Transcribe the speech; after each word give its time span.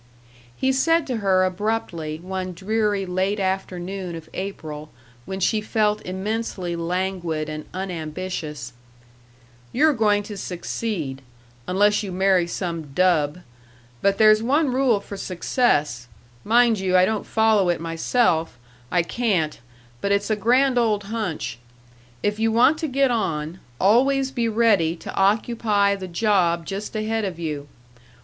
He 0.57 0.71
said 0.73 1.05
to 1.05 1.17
her, 1.17 1.45
abruptly, 1.45 2.17
one 2.17 2.53
dreary 2.53 3.05
late 3.05 3.39
afternoon 3.39 4.15
of 4.15 4.29
April 4.33 4.89
when 5.25 5.39
she 5.39 5.61
felt 5.61 6.01
immensely 6.03 6.75
languid 6.75 7.47
and 7.47 7.65
unambitious: 7.71 8.73
"You're 9.71 9.93
going 9.93 10.23
to 10.23 10.37
succeed 10.37 11.21
unless 11.67 12.01
you 12.01 12.11
marry 12.11 12.47
some 12.47 12.93
dub. 12.95 13.41
But 14.01 14.17
there's 14.17 14.41
one 14.41 14.73
rule 14.73 15.01
for 15.01 15.17
success 15.17 16.07
mind 16.43 16.79
you, 16.79 16.97
I 16.97 17.05
don't 17.05 17.23
follow 17.27 17.69
it 17.69 17.79
myself, 17.79 18.57
I 18.89 19.03
can't, 19.03 19.59
but 20.01 20.11
it's 20.11 20.31
a 20.31 20.35
grand 20.35 20.79
old 20.79 21.03
hunch: 21.13 21.59
'If 22.23 22.39
you 22.39 22.51
want 22.51 22.79
to 22.79 22.87
get 22.87 23.11
on, 23.11 23.59
always 23.79 24.31
be 24.31 24.49
ready 24.49 24.95
to 24.95 25.13
occupy 25.13 25.93
the 25.95 26.07
job 26.07 26.65
just 26.65 26.95
ahead 26.95 27.23
of 27.23 27.37
you.' 27.37 27.67